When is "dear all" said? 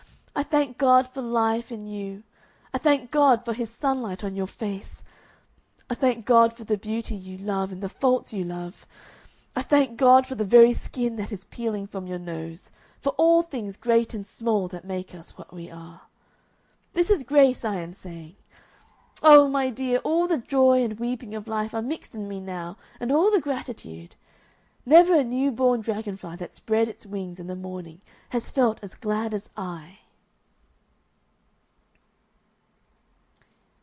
19.69-20.27